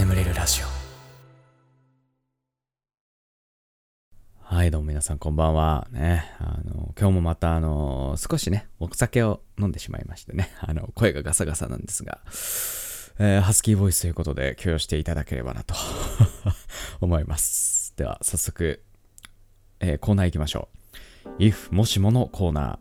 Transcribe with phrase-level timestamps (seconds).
[0.00, 0.66] 眠れるラジオ。
[4.38, 5.88] はいどうも皆さんこんばんは。
[5.90, 10.54] ねあの今日もまたあの少しねお酒を飲んでしまいましてね。
[10.66, 12.18] あの声がガサガサなんですが、
[13.18, 15.74] えーハスキーボイスということで許容していただければなと。
[17.02, 17.92] 思います。
[17.98, 18.82] では早速、
[19.80, 20.70] えーコーナー行きましょ
[21.26, 21.42] う。
[21.42, 22.78] If もしものコーナー。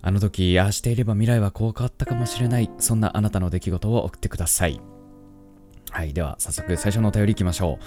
[0.00, 2.70] あの時ああしていれば未来はこう変わったかもしれない。
[2.78, 4.80] そんなあなたの出来事を送ってください。
[5.90, 7.84] はいでは早速最初のお便りいきましょう。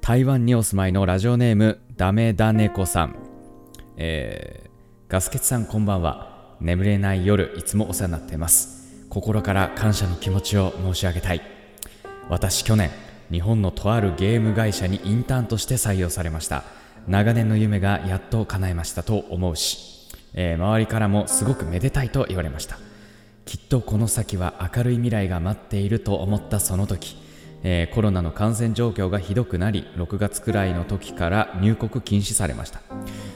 [0.00, 3.16] 台湾にお住まいのラジオネームダメダネコさん。
[3.96, 6.56] えー、ガスケツさんこんばんは。
[6.60, 9.06] 眠れない夜いつもお世話になっています。
[9.10, 11.42] 心から感謝の気持ちを申し上げたい。
[12.30, 12.90] 私去年
[13.30, 16.64] 日本のとあるゲーム会社にインターンとして採用されました。
[17.06, 22.78] 長年の夢がやっと叶えましたと思うし、えー周りからもすごくめでたいと言われました。
[23.44, 27.21] きっとこの先は明るい未来が待っていると思ったその時、
[27.62, 32.80] えーコロナの感染状況がひどくなり6月くらいの時から入国禁止されました。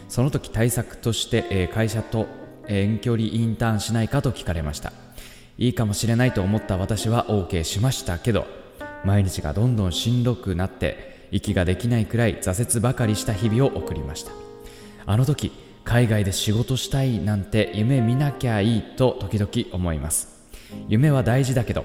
[0.08, 2.26] その時対策として、えー会社と
[2.68, 4.92] 遠距離インターンしないかと聞かれました。
[5.58, 8.46] いいかもしれないと思った私は OK しましたけど
[9.04, 14.32] 毎日がどんどんしんどくなって息ができないくらい挫折ばかりした日々を送りました。
[15.06, 15.52] あの時
[15.84, 20.28] 海外で仕事したいなんて夢見なきゃいいと時々思います。
[20.88, 21.84] 夢は大事だけど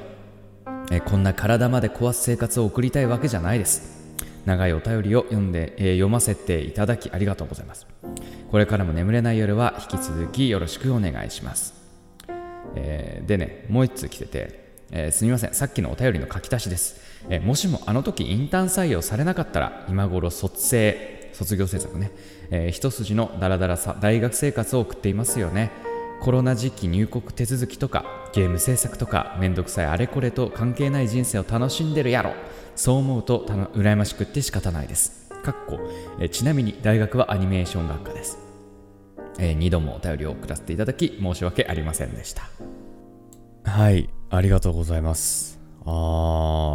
[0.94, 4.02] えこんな体まで壊す生活を送りたいわけじゃないです。
[4.46, 7.88] 長いお便りを読んで、えー読ませていただきありがとうございます。
[8.52, 11.74] これからも眠れない夜は引き続きよろしくお願いします、
[12.76, 15.54] えーでねもう一通来てて、えーすみません。
[15.54, 22.12] さっきのお便りの書き足しです、えもしもあの時インターン採用されなかったら今頃卒生卒業制作ね、
[22.52, 25.72] え一筋のダラダラさ大学生活を送っていますよね。
[26.22, 32.34] コロナ時期入国手続きとかゲーム制作とかめんどくさいあれこれと関係ない人生を楽しんでるやろ。
[32.76, 35.30] そう思うとた羨ましくって仕方ないです。
[35.44, 35.80] かっこ、
[36.20, 38.38] えちなみに大学はアニメーション学科です、
[39.40, 42.44] え2度もお便りを送らせていただき申し訳ありませんでした。
[43.64, 45.60] はいありがとうございます。
[45.86, 45.90] あ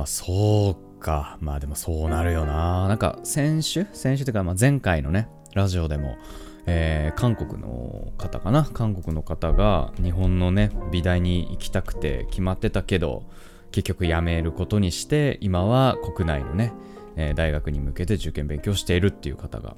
[0.04, 1.38] ーそうか。
[1.41, 2.88] まあでもそうなるよな。
[2.88, 3.87] なんか先週？
[3.92, 6.16] 先週というかまあ前回のねラジオでも
[6.66, 8.65] えー韓国の方かな？
[8.65, 13.22] 韓国の方が日本のね美大に行きたくて決まってたけど
[13.72, 16.72] 結局辞めることにして今は国内のね、
[17.16, 19.77] えー大学に向けて受験勉強しているっていう方が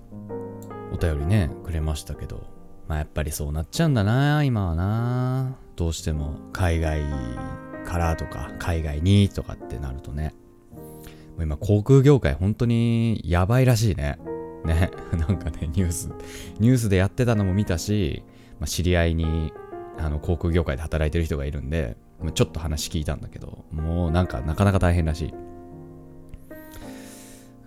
[0.93, 2.43] お便りねくれましたけど
[2.88, 5.56] まあやっぱりそうなっちゃうんだな今はな。
[5.76, 7.03] どうしても海外
[7.84, 10.34] からとか海外にとかってなるとね
[10.72, 14.19] もう今航空業界本当にやばいらしいね。
[14.64, 16.10] ね なんかねニュース
[16.58, 18.22] ニュースでやってたのも見たし、
[18.60, 19.52] まあ、知り合いに
[19.98, 25.34] あの航空業界で働いてる人がいるんでまあちょっと話聞いたんだけどもうなんかなかなか大変らしい。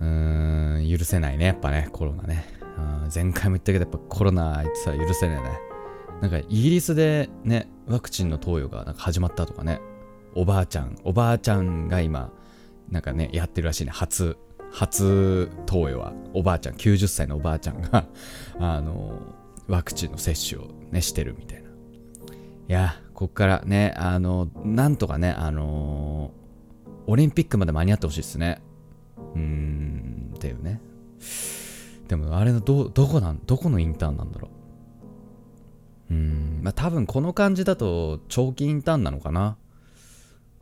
[0.02, 2.46] うーん許せないねやっぱねコロナね。
[3.14, 5.60] 前回も言ったけどやっぱコロナあいつは許せないね。
[6.22, 9.82] なんかイギリスでねワクチンの投与がなんか始まったとかね。
[10.34, 12.32] おばあちゃんおばあちゃんが今
[12.90, 14.38] なんかねやってるらしいね初。
[14.72, 18.06] 初投与はおばあちゃん90歳のおばあちゃんが
[18.60, 19.22] あの
[19.68, 21.70] ワクチンの接種をねしてるみたいな。
[21.70, 21.74] い
[22.68, 26.32] やこっからねあのなんとかねあの
[27.06, 28.62] オリンピックまで間に合ってほしいですね。
[29.36, 30.82] うーんっていうね。
[32.08, 34.50] でもあれのどどこなんどこのインターンなんだろ
[36.10, 36.14] う。
[36.14, 39.58] うーんまあ多分この感じだと長期インターンなのかな。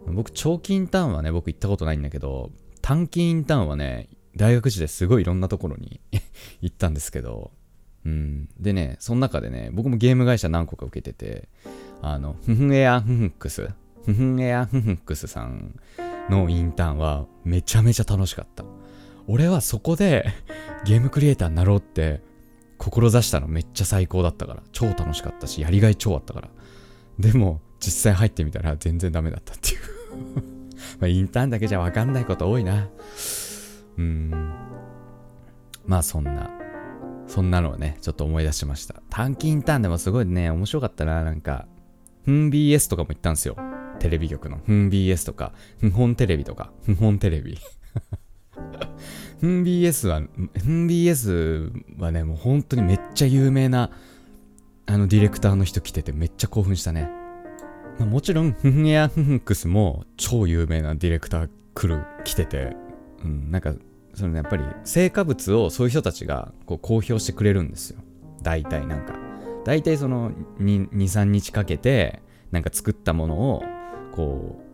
[0.08, 2.52] 僕長期インターンはね僕行ったことないんだけど
[2.90, 6.02] 短期インターンはね大学時ですごいいろんなところに
[6.60, 7.52] 行ったんですけど
[8.04, 8.50] うん。
[8.60, 11.50] でねその中でね僕もゲーム会社何個か受けてて
[12.02, 13.70] あのフフンエアフフンクス
[14.08, 15.80] フフンエアフフンクスさん
[16.32, 18.64] のインターンはめちゃめちゃ楽しかった。
[19.28, 20.26] 俺はそこで
[20.84, 22.24] ゲームクリエイターになろうって
[22.80, 26.50] 志したのめっちゃ最高だったから超楽しかったしやりがい超あったから。
[27.20, 30.59] でも実際入ってみたら全然ダメだったっていう。
[31.00, 32.90] まあインターンだけじゃ分かんないこと多いな。
[33.98, 34.32] うん。
[35.86, 36.50] まあそんな。
[37.28, 38.96] そんなのをねちょっと思い出しました。
[39.10, 41.68] 短期インターンでもすごいね面白かったななんか。
[42.26, 43.56] フン BS とかも行ったんですよ。
[44.00, 44.60] テレビ局の。
[44.66, 45.54] フン BS とか。
[45.80, 46.72] フ本テレビとか。
[46.84, 47.58] フ本テレビ。
[49.40, 53.90] フン BS はフン BS はねもう本当にめっちゃ有名な
[54.86, 57.19] あのディレクターの人来ててめっちゃ興奮したね。
[58.06, 62.76] もちろんフンエアフンクスも超有名なディレクター来る来てて
[63.24, 63.74] うんなんか
[64.14, 68.02] そのやっぱり成果物をそういう人たちがこう公表してくれるんですよ
[68.42, 69.14] 大体なんか
[69.66, 73.64] 大体その23日かけてなんか作ったものを
[74.14, 74.70] こう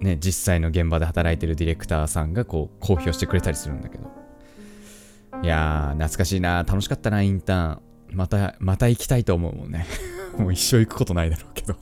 [0.00, 4.10] ね、実際の現場で働いてるディレクターさんがこう公表してくれたりするんだけど。
[5.42, 6.64] いやー、懐かしいな。
[6.64, 7.80] 楽しかったな、インターン。
[8.12, 9.86] また、また行きたいと思うもんね。
[10.38, 11.76] もう一生行くことないだろうけど。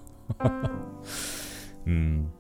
[1.87, 2.31] うん。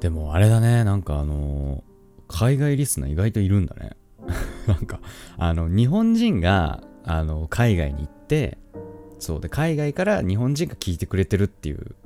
[0.00, 1.82] でもあれだね、なんかあのー、
[2.28, 3.96] 海外リスナー意外といるんだね。
[4.66, 5.00] なんか、
[5.36, 8.58] あの、日本人が、あの、海外に行って、
[9.18, 11.96] そうで、海外から日本人が聞いてくれてるっていう、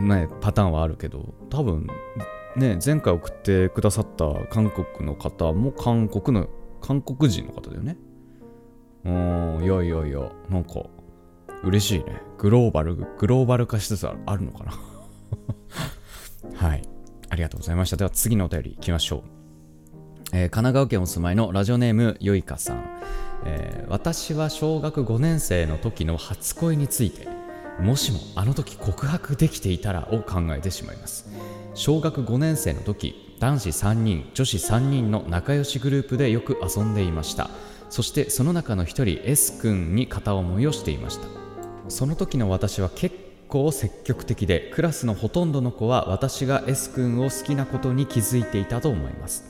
[0.00, 1.86] ね、パターンはあるけど、多分、
[2.56, 6.48] ね、前回送ってくださった韓国の方も韓国の、
[6.80, 7.96] 韓国人の方だよね。
[9.04, 10.82] うん、いやいやいや、なんか、
[11.64, 12.22] 嬉しいね。
[12.38, 14.72] グローバル、グローバル化しつつあるのかな
[16.68, 16.82] はい。
[17.30, 17.96] ありがとうございました。
[17.96, 19.34] では次のお便り行きましょう。
[20.34, 22.84] えー、神奈川県お住まいのラジオネームよいかさん、
[23.46, 27.28] えー、私は小学5年生の時の初恋について
[27.78, 31.30] もしもあの時告白できていたらを考えてしまいます
[31.74, 37.48] 小学5年生の時男子3人女子3人の仲良しグループでよく遊んでいました
[37.88, 41.43] そしてその中の1人 S 君に片思いをしていました
[41.88, 43.14] その時の私は結
[43.48, 49.44] 構積極的でクラスのほとんどの子は私が S 君を好きなことに気づいていたと思います。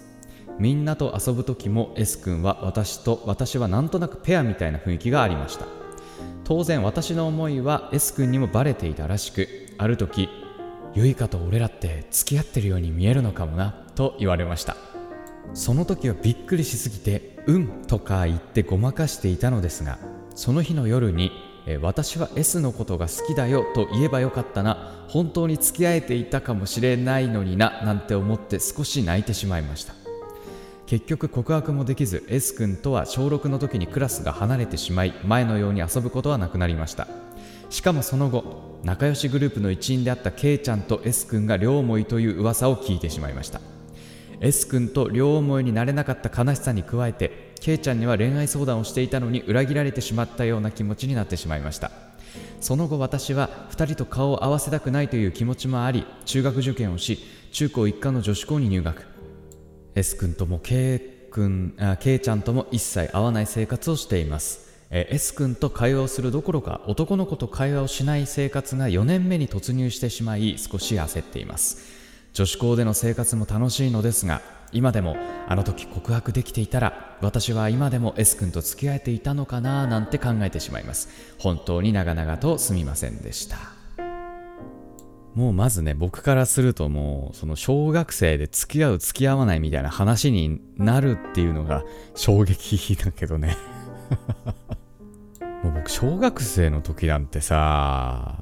[0.59, 5.67] みんなと遊ぶ時も S 君は私と私はなんとなくペアみたいな雰囲気がありました。
[6.45, 9.49] 当然私の思いは S 君にもバレていたらしく
[9.79, 10.29] ある時
[10.95, 14.77] ゆいかと俺らって付き合ってるように見えるのかもなと言われました。
[15.55, 19.99] その時はびっくりしすぎて「うん」とか言ってごまかしていたのですが
[20.35, 21.33] その日の夜に
[21.67, 25.07] え私は S のことが好きだよと言えばよかったな。
[25.09, 29.95] 本当に付き合えていたかもしれないのにななんて思って少し泣いてしまいました。
[30.87, 37.09] 結局告白もできず S 君とは小6の時にクラスが離れてしまい前のように遊ぶことはなくなりました。
[37.71, 43.61] しかもその後仲良しグループの一員であった K ちゃんと S 君が両思いという噂を聞いてしまいました。
[44.41, 51.93] S 君と両思いになれなかった悲しさに加えてケイちゃんには恋愛相談をしていたのに裏切られてしまったような気持ちになってしまいました。
[52.61, 57.21] その後私は2人と顔を合わせたくないという気持ちもあり中学受験をし
[57.53, 59.07] 中高一貫の女子校に入学。
[59.95, 60.99] S 君とも K
[61.31, 64.71] 君あ K ちゃんとも一切会わない生活をしています。
[64.91, 71.79] え S 君と会話をするどころか男の子と会話をしない生活が4年目に突入してしまい少し焦っています。
[72.35, 74.43] 女子校での生活も楽しいのですが
[74.75, 75.17] 今でも
[75.49, 81.09] あの時告白できていたら私は今でも S 君と付き合えていたのかななんて考えてしまいます。
[81.39, 83.57] 本当に長々とすみませんでした。
[85.35, 91.85] もうまずね僕からするともうその小学生で付き合う付き合わないみたいな話になるっていうのが
[92.15, 93.57] 衝撃だけどね。
[95.63, 98.39] もう僕小学生の時なんてさ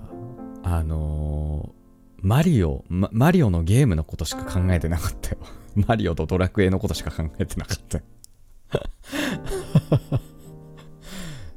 [0.65, 5.39] あのー、マリオ、マリオのゲームのことしか考えてなかったよ。
[5.87, 8.01] マリオとドラクエのことしか考えてなかった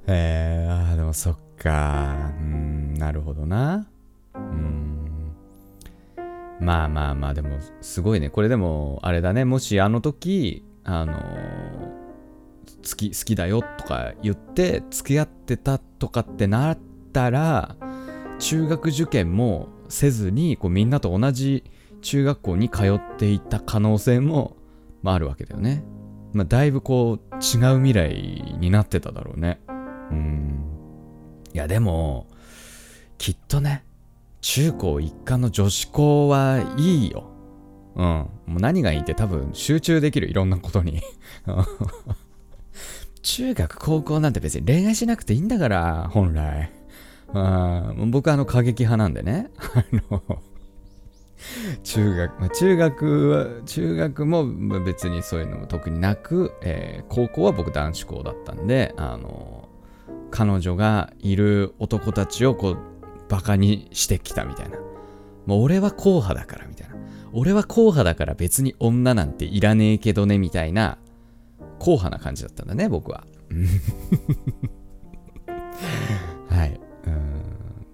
[0.08, 2.32] えー、あでもそっか。
[2.40, 3.88] うん、なるほどな。
[4.36, 5.32] うん。
[6.60, 8.30] まあまあまあ、でも、すごいね。
[8.30, 9.46] これでも、あれだね。
[9.46, 11.14] もしあの時、あの
[12.88, 16.78] 好き、好きだよとか言って、付き合ってたとかってなっ
[17.12, 17.76] たら、
[18.40, 21.64] 中学受験もせずに、こうみんなと同じ
[22.06, 24.56] 中学校に通っていた可能性も、
[25.02, 25.84] まあ、あるわけだよね。
[26.34, 29.60] まあ、だいぶこう違う未来になってただろうね。
[29.68, 30.66] うん。
[31.54, 32.28] いやでも、
[33.18, 33.84] きっとね、
[34.42, 37.32] 中高一貫の女子校はいいよ。
[37.96, 38.04] うん。
[38.04, 41.02] もう何がいいって多分集中できる、いろんなことに。
[43.24, 46.72] 中学、高校なんて別に恋愛しなくていいんだから、本来。
[47.34, 49.50] あ僕はあの過激派なんでね。
[49.74, 50.22] あの
[51.84, 54.46] 中学、まあ、中学は、中学も
[54.84, 59.70] 別にそういうのも特になく、えー、高校は僕男子校だったんで、あの
[60.32, 62.78] 彼女がいる男たちをこう、
[63.30, 64.78] バカにしてきたみたいな。
[65.46, 66.96] もう俺は硬派だからみたいな。
[67.34, 70.98] 俺は硬派だから別に女なんていらねえけどねみたいな、
[71.80, 73.26] 硬派な感じだったんだね、僕は。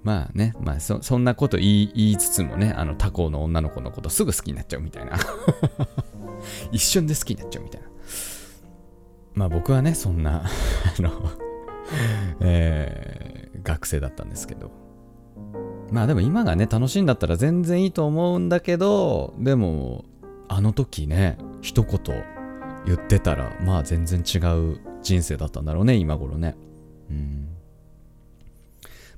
[0.04, 5.14] まあね、まあそそんなこと言い言いつつもね、あの他校の女の子のことすぐ好きになっちゃうみたいな。
[6.72, 7.88] 一瞬で好きになっちゃうみたいな。
[9.34, 10.44] まあ僕はね、そんな
[10.98, 11.12] あの
[12.40, 14.72] えー、学生だったんですけど。
[15.92, 20.06] まあでも今がね、楽しいんだったら全然いいと思うんだけど、でも、
[20.48, 22.00] あの時ね、一言
[22.86, 24.38] 言ってたら、まあ全然違
[24.74, 26.56] う人生だったんだろうね、今頃ね。
[27.10, 27.50] うん。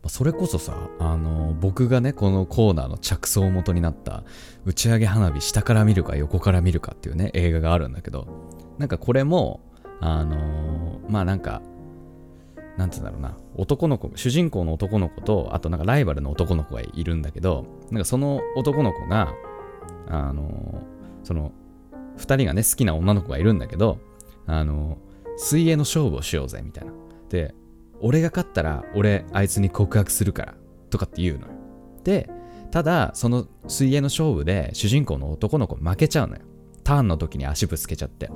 [0.10, 4.24] それこそさ、あの、僕がね、このコーナーの着想元になった、
[4.66, 8.28] 打ち上げ花火下から見るか横から見るかっていうね、映画があるんだけど、
[8.78, 9.62] なんかこれも、
[10.02, 11.62] あのまあなんか、
[12.78, 19.34] なんて言うんだろうな、男の子、主人公の男の子と、あとなんかライバルの男の子がいるんだけど、なんかその男の子が、
[20.10, 20.84] あの
[21.24, 21.52] その、
[22.18, 24.00] 二人がね、好きな女の子がいるんだけど、
[24.46, 24.98] あの
[25.38, 26.92] 水泳の勝負をしようぜ、みたいな。
[27.30, 27.56] で、
[28.02, 30.54] 俺が勝ったら、俺、あいつに告白するから、
[30.90, 31.54] とかって言うのよ。
[32.04, 32.30] で、
[32.72, 36.42] ただ、その水泳の勝負で、主人公の男の子負けちゃうのよ。
[36.84, 38.30] ターンの時に足ぶつけちゃって。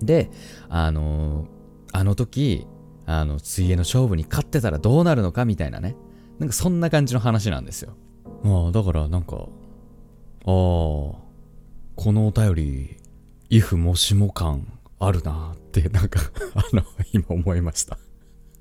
[0.00, 0.30] で、
[0.68, 1.46] あの
[1.92, 2.66] あの時、
[3.06, 5.94] あの、水泳の勝負に勝ってたらどうなるのかみたいなね。
[6.38, 7.94] なんかそんな感じの話なんですよ。
[8.42, 9.46] まあ、だからなんか、ああ、
[10.46, 11.22] こ
[12.06, 12.96] のお便り、
[13.50, 14.66] イフもしも感
[14.98, 16.20] あるなって、なんか
[16.54, 17.98] あの、今思いました。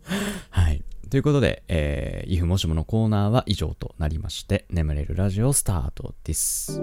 [0.49, 0.83] はい。
[1.09, 6.81] ということで、えー、イフもしものコーナーは以上となりまして、眠れるラジオスタートです。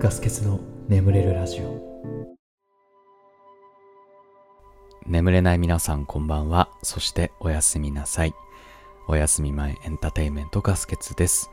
[0.00, 1.88] ガス欠の眠れるラジオ
[5.06, 6.68] 眠れない皆さんこんばんは。
[6.82, 8.34] そしておやすみなさい。
[9.08, 11.50] おやすみ前エンターテインメントガスケツです。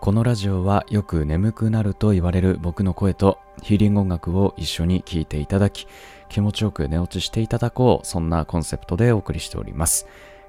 [0.00, 5.86] このラジオはよく眠くなると言われる僕の声とヒーリング音楽を一緒に聴いていただき、
[6.28, 10.06] 気持ちよく寝落ちしていただこう、そんなコンセプトでお送りしております。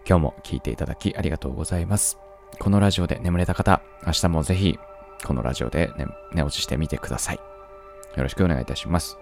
[0.07, 2.17] 今日も聴いていただきありがとうございます。
[2.59, 4.77] このラジオで眠れた方、明日もぜひ
[5.25, 7.35] このラジオで寝寝落ちしてみてください。
[7.35, 9.17] よろしくお願いいたします。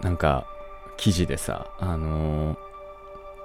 [0.00, 0.46] なんか、
[0.96, 2.74] 記事でさ、あのー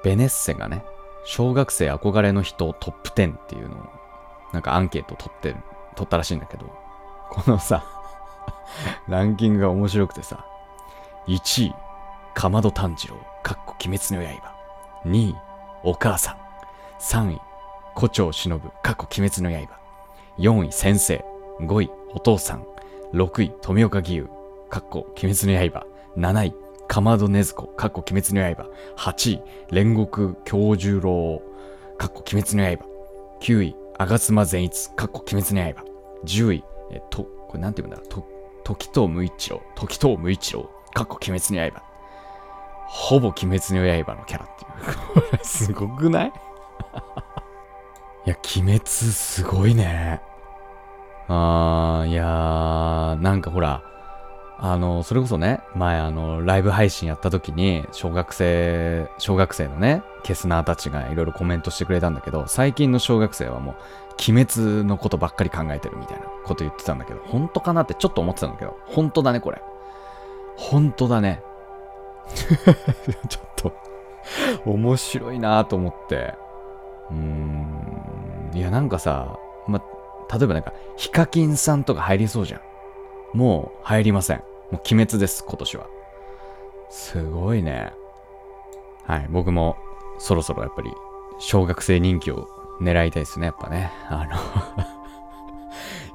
[0.04, 0.84] ベネッセがね、
[1.26, 3.80] 小学生憧れの人トップ10っていうのを、
[4.54, 5.56] なんかアンケート取って、
[5.96, 6.66] 取ったらしいんだけど、
[7.30, 7.84] このさ、
[9.08, 10.46] ランキングが面白くてさ、
[11.28, 11.76] 1位、
[12.34, 14.56] かまど炭治郎、かっこ鬼滅の刃。
[15.06, 15.36] 2位、
[15.84, 16.38] お母さん。
[17.00, 17.42] 3位、
[17.96, 19.80] 胡蝶忍、かっこ鬼滅の刃。
[20.38, 21.24] 4位、先生。
[21.60, 22.66] 5位、お父さん。
[23.14, 24.30] 6位、富岡義勇、
[24.70, 25.86] かっこ鬼滅の刃。
[26.18, 26.56] 7位、
[26.88, 28.70] かまどねずこ、かっこ鬼滅の刃。
[28.98, 29.42] 8位、
[29.72, 31.42] 煉獄京十郎、
[31.98, 32.86] かっこ鬼滅の刃。
[33.42, 35.84] 9位、吾妻善逸、かっこ鬼滅の刃。
[36.26, 38.26] 10位、えと、これなんて言うんだろう、と、
[38.64, 41.84] 時藤無一郎、時藤無一郎、かっこ鬼滅の刃。
[42.88, 44.98] ほぼ鬼滅の刃のキャラっていう。
[45.14, 46.34] こ れすごくない？
[48.26, 50.22] いや、鬼滅すごいね。
[51.28, 53.84] あー、いやー、なんかほら、
[54.62, 63.76] あの、それこそね、前あの、ライブ配信やった時に、小学生、小学生のね、ケスナーたちがいろいろコメントしてくれたんだけど、最近の小学生はもう、
[64.32, 69.62] 鬼滅のことばっかり考えてるみたいなこと言ってたんだけど、本当かなってちょっと思ってたんだけど、本当だね、これ。
[70.58, 71.42] 本当だね。
[73.30, 73.74] ちょっと、
[74.66, 76.36] 面白いなと思って。
[77.12, 79.38] うーん、いや、なんかさ、
[79.68, 79.82] ま、
[80.38, 82.62] 例えばなんか、ヒカキンさんとか入りそうじゃん。
[83.34, 84.38] もう入りません。
[84.72, 85.88] もう鬼滅です、今年は。
[86.90, 87.94] すごいね。
[89.06, 89.78] はい、僕も
[90.18, 90.92] そろそろやっぱり
[91.40, 92.48] 小学生人気を
[92.82, 93.92] 狙いたいですね、やっぱね。
[94.08, 94.26] あ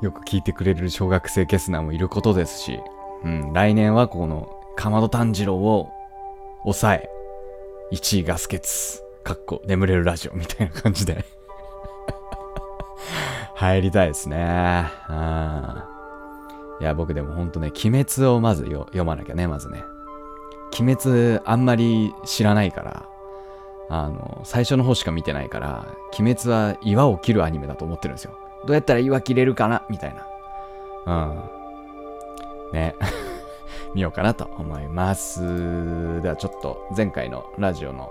[0.01, 2.81] の よく聞いてくれる小学生ケスナーもいることですし、
[3.25, 5.91] うん、来年はこのかまど炭治郎を
[6.63, 7.11] 抑え、
[7.93, 11.25] 1位ガスケツ、かっこ眠れるラジオみたいな感じで
[13.55, 14.87] 入りたいですね。
[15.09, 15.94] うん
[16.81, 19.85] いや、僕でもほんとね、鬼滅をまず読まなきゃね、まずね。
[20.79, 23.09] 鬼滅あんまり知らないから、
[23.89, 25.87] あの、最初の方しか見てないから、
[26.19, 28.37] 鬼滅は岩を切るアニメだと思ってるんですよ。
[28.67, 29.85] どうやったら岩切れるかな？
[29.89, 30.27] みたいな。
[31.07, 32.73] うん。
[32.73, 32.95] ね。
[33.95, 36.21] 見ようかなと思います。
[36.23, 38.11] ではちょっと前回のラジオの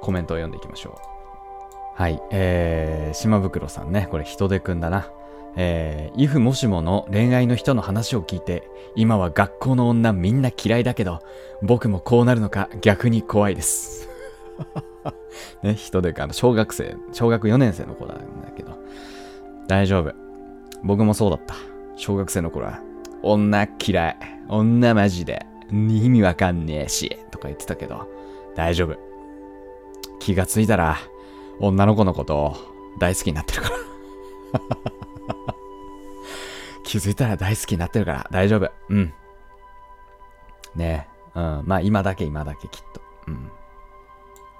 [0.00, 2.02] コメントを読んでいきましょう。
[2.02, 2.22] はい。
[2.30, 4.08] えー、島袋さんね。
[4.10, 5.06] これ人手くんだな。
[5.56, 11.20] えー、イフもしもの恋愛の人の話を聞いて、今は学校の女みんな嫌いだけど、
[11.62, 14.08] 僕もこうなるのか逆に怖いです。
[15.62, 18.72] ね、人でか、小学生、小学4年生の子なんだけど、
[19.66, 20.12] 大丈夫。
[20.82, 21.54] 僕もそうだった。
[21.96, 22.80] 小学生の頃は、
[23.22, 24.16] 女嫌い。
[24.48, 25.46] 女マジで。
[25.70, 27.18] 意味わかんねえし。
[27.30, 28.08] とか言ってたけど、
[28.54, 28.96] 大丈夫。
[30.18, 30.96] 気がついたら、
[31.60, 32.56] 女の子のことを
[32.98, 35.01] 大好きになってるから。
[36.92, 38.70] 気づいたら大好きになってるから大丈夫。
[38.90, 39.14] うん。
[40.76, 41.38] ねえ。
[41.38, 41.62] うん。
[41.64, 43.00] まあ今だけ今だけきっと。
[43.28, 43.50] うん。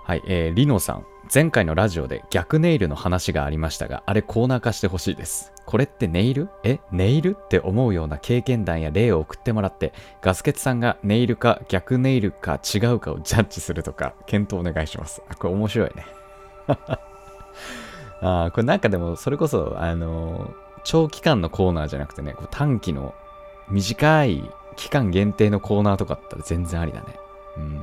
[0.02, 0.22] はい。
[0.26, 1.04] えー、リノさん。
[1.32, 5.52] 前回のラジオで逆ネイルの話がありましたが、あれコーナー化してほしいです。
[5.66, 6.48] これってネイル？
[6.64, 6.80] え？
[6.90, 15.22] ネイルって思うような経験談や例を送ってもらって、ガスケツさんがネイルか逆ネイルか違うかをジャッジするとか、検討お願いします。
[15.28, 16.06] あ、これ面白いね。
[18.22, 23.14] あこれなんかでもそれこそあの長期間のコーナーじゃなくてねこう短期の
[23.68, 27.06] 短い期間限定のコーナーとかだったら全然ありだね。
[27.56, 27.82] うん。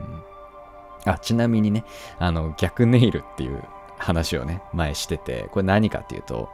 [1.06, 1.86] あちなみにね
[2.18, 3.64] あの逆ネイルっていう
[3.98, 6.50] 話をね前しててこれ何かっていうと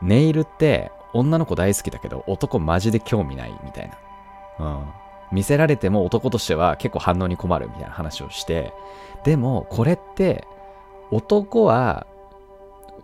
[0.00, 3.90] ネイルって女の子大好きだけど男マジで興味ないみたい
[4.58, 4.66] な。
[4.66, 4.86] うん。
[5.30, 8.72] 見せられても男としては結構反応に困るみたいな話をして
[9.24, 10.46] でもこれって
[11.10, 12.06] 男は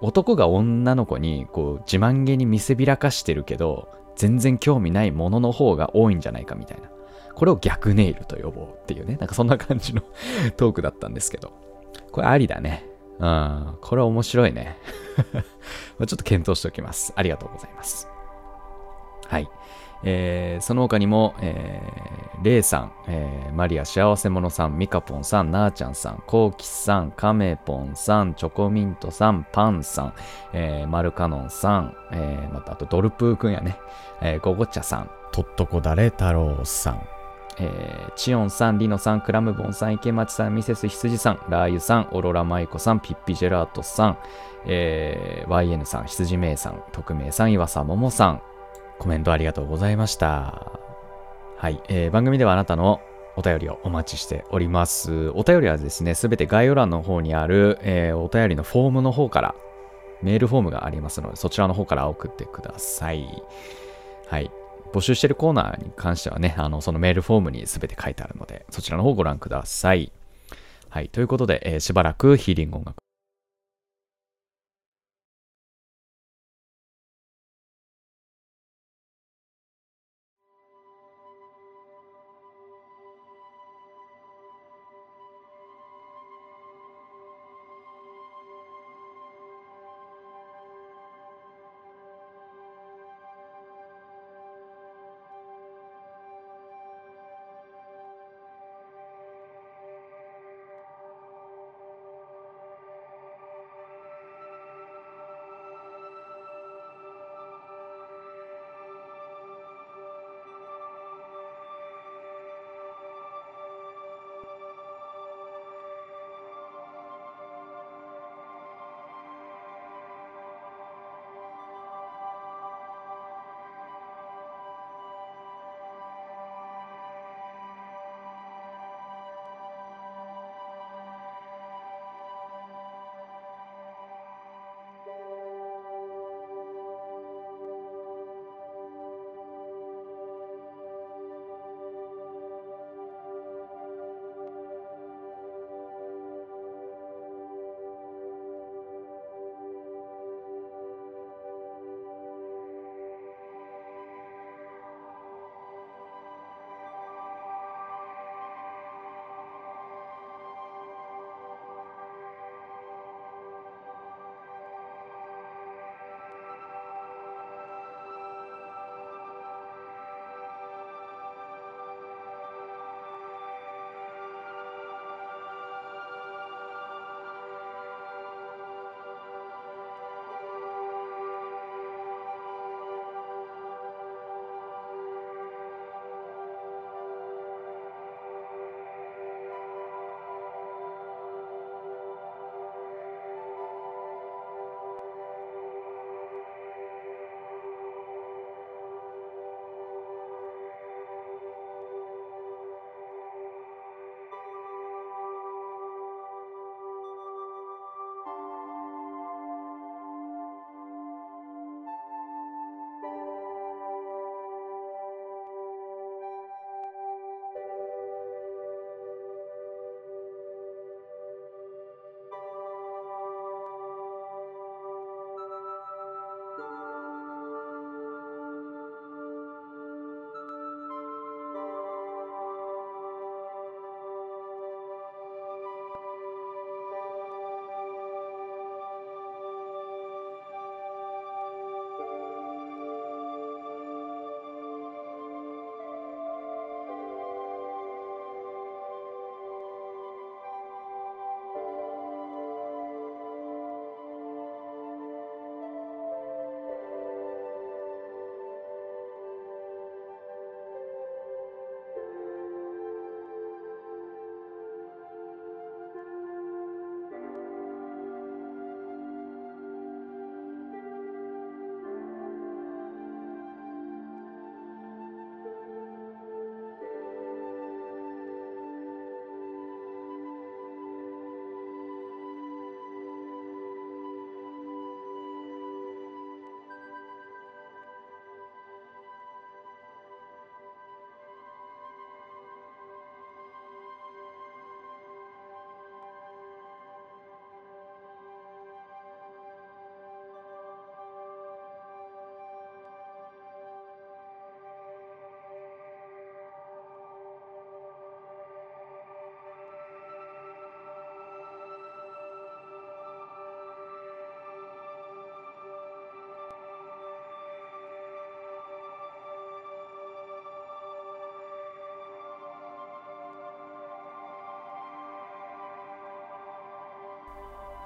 [0.04, 6.90] 男が女の子にこう自慢げに見せびらかしてるけど全然興味ないものの方が多いんじゃないかみたいな。
[7.34, 9.16] これを逆ネイルと呼ぼうっていうね。
[9.16, 10.02] なんかそんな感じの
[10.56, 11.52] トークだったんですけど。
[12.12, 12.86] これありだね。
[13.18, 13.78] うん。
[13.80, 14.76] これは面白いね。
[15.98, 17.12] ちょっと検討しておきます。
[17.16, 18.08] ありがとうございます。
[19.26, 19.48] はい。
[20.04, 30.14] えー、その他にも、えー、レイさん、えー、マリア幸せ者さん、ミカポンさん、なーちゃんさん、コウキさん、カメポンさん、チョコミントさん、パンさん、
[30.52, 33.78] えー、マルカノンさん、えー、またあとドルプーくんやね、
[34.20, 37.08] えー、ゴゴチャさん、とっとこだれ太郎さん、
[37.58, 44.18] えー、チオンさん、リノさん、クラムボンさん、池町さん、ミセス羊さん、ラー油さん、オロラマイコさん、ピッピジェラートさん、
[44.66, 48.42] えー、YN さん、羊名さん、匿名さん、岩佐桃さん、
[48.98, 50.80] コメントありがとうございました。
[51.56, 53.00] はい、えー、番組ではあなたの
[53.36, 55.30] お便りをお待ちしております。
[55.30, 59.54] お便りはですね、すべて概要欄の方にある、えー、お便りのフォームの方から、
[60.22, 63.42] メールフォームがありますので、そちらの方から送ってください。
[64.28, 64.50] はい。
[64.92, 70.12] 募集してるコーナーに関してはね、あの、そのメールフォームにすべて書いてあるので、そちらの方をご覧ください。
[70.88, 71.08] はい。
[71.08, 73.03] ということで、えー、しばらくヒーリング音楽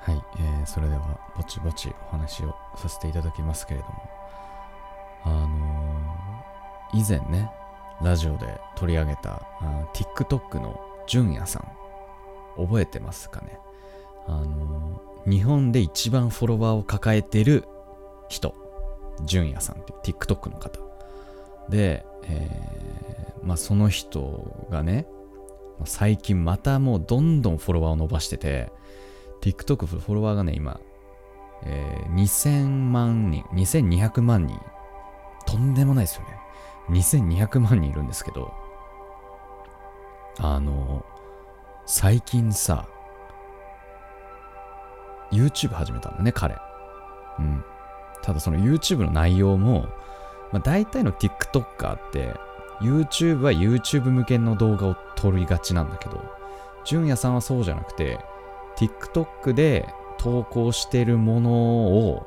[0.09, 3.92] はい、えーそれではぼちぼちお話をさせていただきますけれども。
[5.25, 7.51] あのー以前ね
[8.01, 11.68] ラジオで取り上げたあ TikTok の純也さん
[12.57, 13.59] 覚えてますかね？
[14.27, 17.68] あのー日本で一番フォロワーを抱えてる
[18.31, 18.55] 人
[19.27, 20.81] 純也さんっていう TikTok の方。
[21.68, 25.07] で、えーまあ、その人がね
[25.85, 28.73] 最近またもうどんどんフォロワーを伸ばしてて
[29.40, 30.81] TikTok フォロワーがね今、
[31.64, 34.59] えー2000万人2200万人。
[35.46, 36.38] とんでもないですよね。
[36.90, 38.53] 2200万人いるんですけど
[40.38, 41.05] あの
[41.87, 42.88] 最近さ
[45.31, 46.57] YouTube 始めたんだね彼。
[47.38, 47.64] うん。
[48.22, 49.83] ただその YouTube の内容も、
[50.53, 52.35] まあ、大体の TikToker って
[52.81, 56.22] YouTube は YouTube 向けの動画を撮りがちなんだけど
[56.85, 58.18] 純也さんはそうじゃなくて
[58.79, 59.88] TikTok で
[60.19, 61.53] 投稿してるもの
[62.11, 62.27] を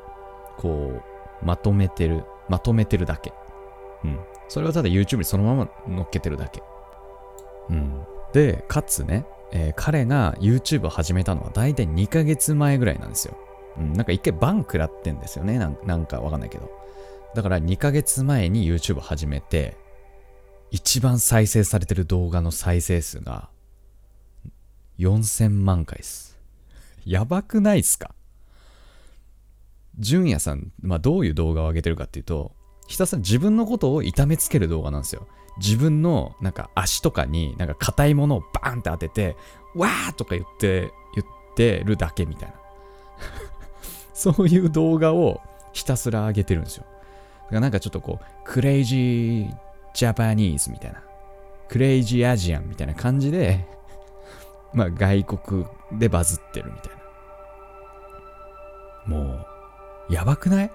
[0.58, 1.02] こ
[1.42, 3.34] うまとめてるまとめてるだけ
[4.04, 6.62] うんそれをただ YouTube にそのまま乗っけてるだけ
[7.70, 13.36] うんでかつね、えー彼が YouTube を始めたのは大体2ヶ月前ぐらいなんですよ
[13.78, 16.06] うん、なんか一回バン食らってんですよねなん。
[16.06, 16.70] かわかんないけど。
[17.36, 19.78] だから2ヶ月前に YouTube 始めて、
[20.70, 23.50] 一番再生されてる動画の再生数が
[25.00, 26.31] 4000万回です。
[27.06, 28.14] やばくないっすか？
[30.00, 32.54] 純也さん、まあどういう動画を上げてるかっていうと、
[32.88, 35.28] ひたすら自分のことを痛めつける動画なんですよ。
[35.58, 39.36] 自分のなんか足とかになんか硬いものをバーンって当てて、
[39.76, 42.56] わーとか言って、言ってるだけみたいな。
[44.14, 45.42] そういう動画を
[45.74, 46.86] ひたすら上げてるんですよ。
[46.86, 46.90] だ
[47.50, 49.58] からなんかちょっとこう、クレイジー
[49.94, 51.04] ジャパニーズみたいな、
[51.68, 53.68] クレイジーアジアンみたいな感じで、
[54.74, 56.92] まあ外国でバズってるみたい
[59.08, 59.16] な。
[59.18, 59.46] も
[60.10, 60.72] う、やばくない？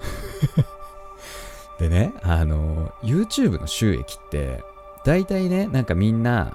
[1.78, 4.62] でね、あの、YouTube の収益って、
[5.04, 6.54] 大体ね、なんかみんな、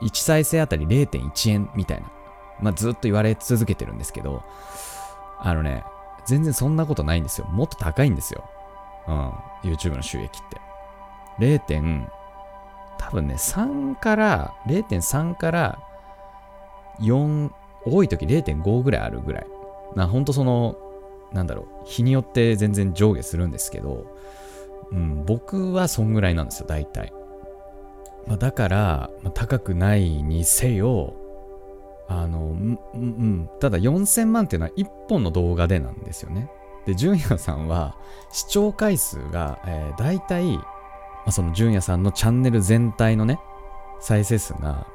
[0.00, 2.10] 1再生あたり0.1円みたいな。
[2.60, 4.42] まあ、ずっと言われ続けてるんですけど、
[5.38, 5.84] あのね、
[6.26, 7.46] 全然そんなことないんですよ。
[7.48, 8.44] もっと高いんですよ。
[9.08, 9.30] うん。
[9.70, 10.60] YouTube の収益って。
[11.38, 12.06] 0.
[12.98, 15.78] 多分ね、3から、0.3から
[17.00, 17.50] 4、
[17.84, 19.46] 多い時0.5ぐらいあるぐらい。
[19.94, 20.76] な、ほんとその、
[21.32, 24.06] なんだろう、日によって全然上下するんですけど、
[24.90, 27.12] うん、僕はそんぐらいなんですよ、大体。
[28.26, 31.14] まあ、だから、まあ、高くないにせよ、
[32.08, 36.50] あの、うんうん、ただ4000万っていうのは1本の動画でなんですよね。
[36.86, 37.96] で、純也さんは
[38.30, 40.58] 視聴回数が、えー、大体、
[41.26, 43.40] まあ、その純也さんのチャンネル全体のね、
[44.00, 44.86] 再生数が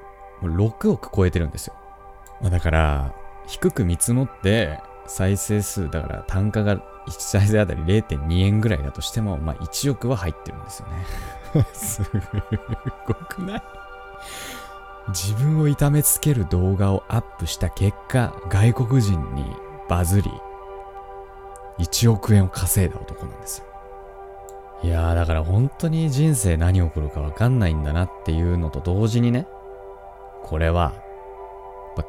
[0.42, 1.76] もう6億超えてるんですよ。
[2.42, 3.14] まあ、だから、
[3.48, 6.82] 低く見積もって再生数、だから単価が1
[7.20, 11.66] 再生あたり0.2円ぐらいだとしても、まあ1億は入ってるんですよね。
[11.74, 12.02] す
[13.06, 13.64] ごくない？
[15.10, 19.44] 自分を痛めつける動画をアップした結果、外国人に
[19.90, 20.32] バズり、
[21.80, 23.66] 1億円を稼いだ男なんですよ。
[24.84, 29.48] いやー、だから本当に人生何起こるか分かんないんだなっていうのと同時にね、
[30.44, 30.94] これは、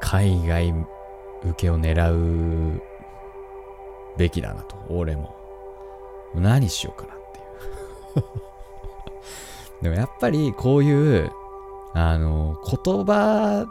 [0.00, 0.72] 海外
[1.42, 2.82] 受けを狙う
[4.16, 5.36] べきだなと、俺も。
[6.34, 9.82] 何しようかなっていう。
[9.82, 11.30] でもやっぱりこういう
[11.94, 13.66] あの、言葉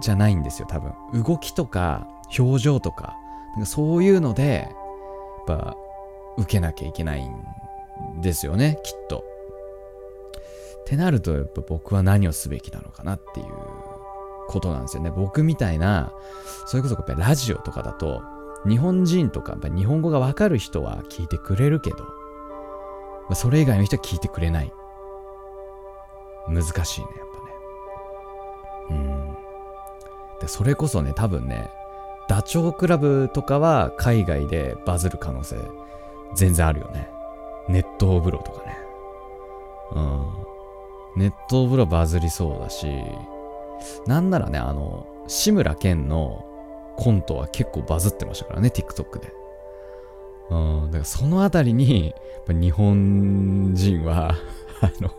[0.00, 0.92] じゃないんですよ、多分。
[1.22, 2.06] 動きとか、
[2.38, 3.16] 表情とか、
[3.54, 4.68] なんかそういうので、
[5.48, 5.76] やっぱ、
[6.36, 7.32] 受けなきゃいけないん
[8.20, 9.24] ですよね、きっと。
[10.80, 13.46] ってなると、やっぱ僕は何をすべきなのかなっていう
[14.48, 15.10] ことなんですよね。
[15.10, 16.12] 僕みたいな、
[16.66, 18.22] それこそやっぱりラジオとかだと、
[18.66, 21.96] 日本人とか、やっぱ日本語がわかる人は聞いてくれるけど、
[23.34, 24.72] それ以外の人は聞いてくれない。
[26.48, 27.28] 難しいね、やっ
[28.88, 29.00] ぱね。
[29.00, 29.36] うん。
[30.40, 31.70] で、それこそね、多分ね、
[32.28, 35.56] ダチョウ倶楽部とかは海外でバズる可能性
[36.34, 37.08] 全然あるよね。
[37.68, 38.78] 熱湯風呂とかね。
[39.92, 40.46] うん。
[41.16, 42.86] 熱湯風呂バズりそうだし、
[44.06, 46.44] なんならね、あの、志村けんの
[46.96, 49.32] コントは結構バズってましたからね、TikTok で。
[50.50, 50.84] うん。
[50.86, 52.14] だからそのあたりに、
[52.48, 54.36] 日本人は、
[54.80, 55.10] あの、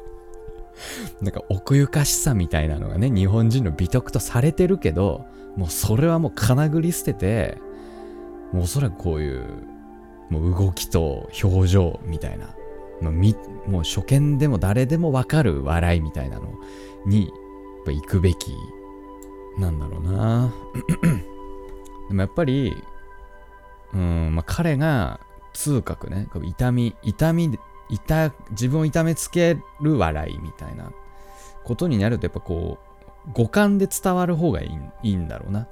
[1.21, 7.57] なんか奥ゆかしさみたいなのがね、日本人の美徳とされてるけど、もうそれはもうかなぐり捨てて、
[8.53, 9.43] もうおそらくこういう、
[10.29, 12.55] もう動きと表情みたいな、
[13.01, 13.35] もうみ
[13.67, 16.47] もう初見でも誰でもわかる笑いみたいなの
[17.05, 17.31] に、
[17.85, 18.55] 行くべき、
[19.57, 20.53] なんだろうな。
[22.09, 22.75] でもやっぱり、
[23.93, 25.19] うん、まあ、彼が
[25.53, 27.57] 痛覚ね、痛み、痛み、
[27.89, 30.91] 痛、自分を痛めつける笑いみたいな
[31.63, 32.77] ことになると、やっぱこ
[33.27, 35.67] う、五感で伝わる方がいいいいんだろうな。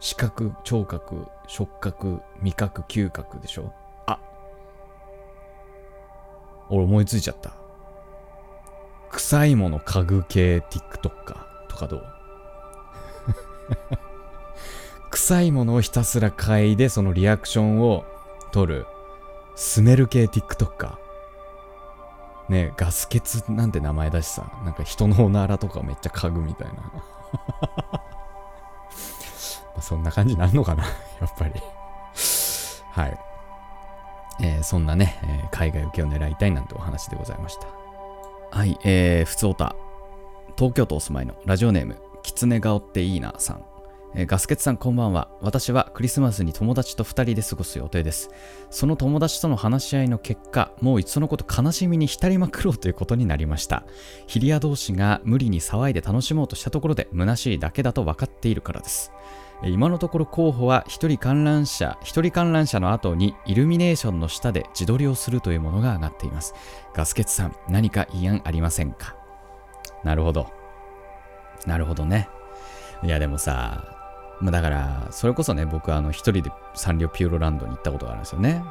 [0.00, 3.72] 視覚、聴覚、触覚、味覚、嗅覚でしょ。
[6.70, 7.52] 俺思いついちゃった。
[9.10, 11.36] 臭いもの嗅ぐ系 TikToker
[11.68, 12.06] とかどう？
[15.10, 18.04] 臭いものをひたすら嗅いでそのリアクションを
[18.52, 18.86] 取る
[19.56, 20.96] スメル系 TikToker
[22.48, 26.74] ねガスケツなんて名前だしさなんか人のおならとかめっちゃ嗅ぐみたいな。
[29.76, 30.90] まそんな感じになるのかなや
[31.26, 31.54] っぱり。
[32.92, 33.18] はい。
[34.40, 37.66] えーそんなね、えー海外受けを狙いたいなんてお話でございました
[38.50, 39.76] はい、えー、ふつおた。
[40.56, 43.64] 東京都お住まいのラジオネーム、きつね顔っていいなさん。
[44.14, 45.28] えガスケツさんこんばんは。
[45.42, 48.30] 私はクリスマスに友達と2人で過ごす予定です。
[48.70, 53.84] その友達との話し合いの結果、もういっそのこと悲しみに浸りまくろうということになりました。
[54.26, 59.12] ヒリア同士が無理に騒いで楽しもうとしたところで虚しいだけだと分かっているからです。
[59.64, 66.54] 今のところ候補は一人観覧車、一人観覧車の後にイルミネーションの下で自撮りをするというものが上がっています。
[66.94, 69.16] ガスケツさん、何か異案ありませんか？
[70.04, 70.52] なるほど。
[71.66, 72.28] なるほどね。
[73.02, 73.84] いやでもさ、
[74.40, 78.62] まあ、だから、それこそね、僕あの一人でサンリオピューロランドに行ったことがあるんですよね。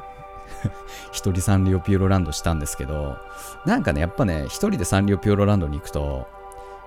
[1.12, 3.18] 一人サンリオピューロランドしたんですけど、
[3.66, 6.26] なんかね、やっぱね、一人でサンリオピューロランドに行くと、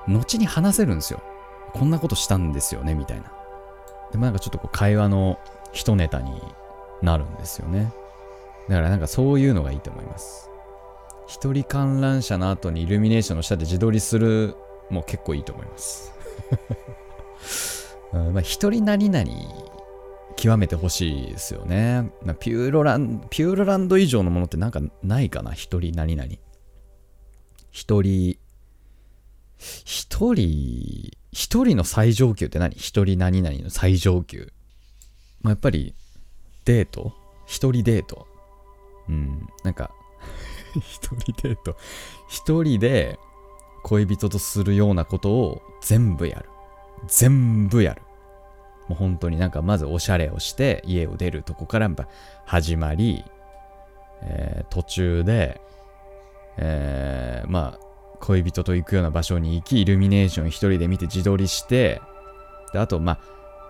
[0.07, 1.21] 後に話せるんですよ。
[1.73, 3.31] こんなことしたんですよね、みたいな。
[4.11, 5.39] でもなんかちょっとこう会話の
[5.73, 6.41] 一ネタに
[7.01, 7.93] なるんですよね。
[8.69, 10.49] だからなんかそういうのがいいと思います。
[11.27, 14.55] 一人観覧車の後にイルミネーションの下で自撮りする
[14.89, 16.13] も結構いいと思います。
[18.13, 19.25] うんまあ、一人何々
[20.35, 22.11] 極めてほしいですよね。
[22.23, 25.53] まあピューロラン、ピューロランド以上のものってなんかないかな？
[25.53, 26.29] 一人何々。
[27.71, 28.37] 一人、
[29.85, 32.75] 一人、一人の最上級って何？
[32.75, 34.51] 一人何々の最上級。
[35.41, 35.95] まあ、やっぱり
[36.65, 37.13] デート？
[37.45, 38.27] 一人デート？
[39.09, 39.91] うん、なんか、
[40.75, 41.77] 一人デート。
[42.27, 43.17] 一人で
[43.83, 46.49] 恋人とするようなことを全部やる。
[47.07, 48.01] 全部やる。
[48.87, 52.07] もう本当になんかまずおしゃれをして家を出るとこからやっぱ
[52.45, 53.23] 始まり、
[54.21, 55.61] えー途中で、
[56.57, 57.90] えーまあ
[58.21, 62.01] 恋人と行くような場所に行きイルミネーション一人で見て自撮りして
[62.73, 63.19] であとまあ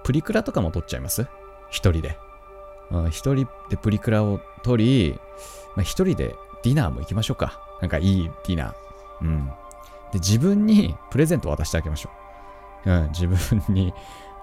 [0.03, 1.25] プリクラとかも撮っちゃいます？
[1.69, 2.17] 一人で。
[2.91, 5.17] うん一人でプリクラを撮り、
[5.75, 7.59] まあ、一人でディナーも行きましょうか。
[7.81, 8.73] なんかいいディナー。
[9.21, 9.45] うん。
[10.11, 12.09] で自分にプレゼント渡してあげましょ
[12.85, 12.91] う。
[12.91, 13.93] うん自分に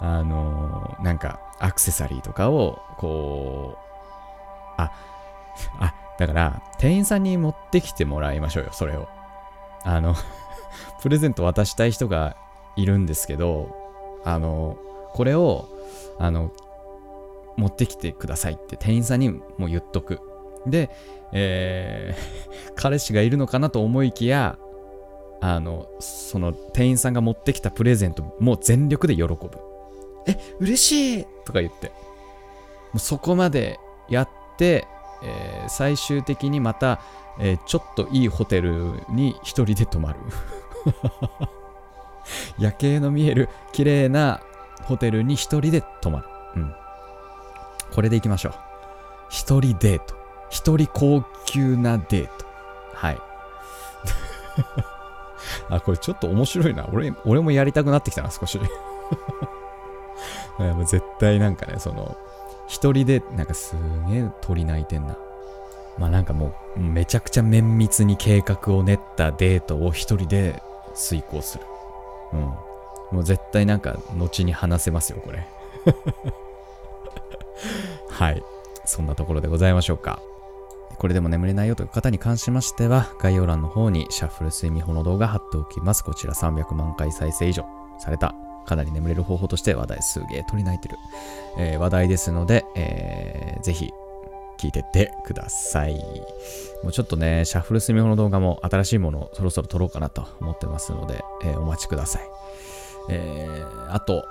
[0.01, 4.93] あのーなんかアクセサリーとかをこうあ
[5.81, 9.09] あだから店員さんに持ってきてもらいましょうよそれを。
[9.89, 10.15] あの
[11.01, 12.37] プレゼント渡したい人が
[12.77, 13.75] いるんですけど
[14.25, 14.77] あの
[15.15, 15.67] これを
[16.19, 16.53] あの
[17.57, 20.21] 持ってきてくださいって店員さんにも言っとく。
[20.67, 20.91] で、
[21.33, 24.59] えー 彼氏がいるのかなと思いきや
[25.41, 29.51] あのその店員さんが持ってきたプレゼントもう全力で喜ぶ。
[30.27, 31.89] え嬉しいとか言って。
[31.89, 31.93] も
[32.97, 34.87] うそこまでやって、
[35.23, 37.01] えー最終的にまた、
[37.39, 40.19] えーちょっといいホテルに一人で泊まる。
[42.59, 44.41] 夜景の見える綺麗な
[44.85, 46.27] ホテルに一人で泊まる。
[46.57, 46.75] うん。
[47.93, 48.55] これでいきましょう。
[49.31, 50.15] 一人デート。
[50.51, 52.47] 一人高級なデート。
[52.95, 53.19] はい。
[55.71, 56.87] あこれちょっと面白いな。
[56.93, 58.61] 俺俺もやりたくなってきたな少し。
[60.87, 62.17] 絶対なんかねその
[62.67, 63.77] 一人でなんかす
[64.09, 65.17] げえ鳥鳴いてんな。
[65.99, 70.63] まあなんかもうめちゃくちゃ綿密に計画を練ったデートを一人で
[70.95, 71.65] 遂行する。
[72.33, 72.41] うん。
[72.41, 75.47] もう絶対なんか後に話せますよこれ。
[78.11, 78.43] はい。
[78.85, 80.21] そんなところでございましょうか。
[80.99, 86.03] これでも眠れないよという方に関しましては概要欄の方にシャッフル睡眠法の動画貼っておきます。
[86.03, 87.65] こちら300万回再生以上
[87.99, 88.35] された
[88.67, 90.97] かなり眠れる方法として話題すげえ取り泣いてる、
[91.57, 93.93] えー話題ですので、えーぜひ
[94.59, 95.95] 聞いてってください。
[96.83, 102.23] もうちょっとね、シャッフル睡眠法の動画も新しいものをそろそろ撮ろうかなと思ってますので、えーお待ちください。
[103.11, 104.25] えーあと、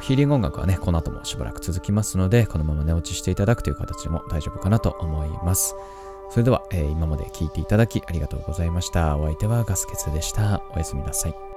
[0.00, 5.74] ヒーリング音楽はね、この後もしばらく続きますので、このまま寝落ちしていただくという形でも大丈夫かなと思います。
[6.30, 9.16] それでは、えー今まで聞いていただきありがとうございました。
[9.16, 10.62] お相手はガスケツでした。
[10.74, 11.49] おやすみなさい。